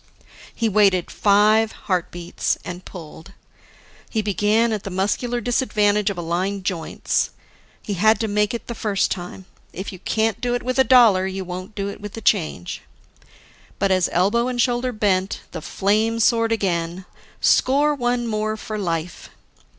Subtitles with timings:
[0.55, 3.33] He waited five heartbeats, and pulled.
[4.09, 7.29] He began at the muscular disadvantage of aligned joints.
[7.83, 10.83] He had to make it the first time; if you can't do it with a
[10.83, 12.81] dollar, you won't do it with the change.
[13.77, 17.05] But as elbow and shoulder bent, the flame soared again:
[17.39, 19.29] Score one more for life!